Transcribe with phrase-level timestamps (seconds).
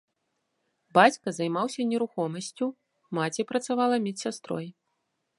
[0.97, 2.67] Бацька займаўся нерухомасцю,
[3.17, 4.67] маці працавала медсястрой.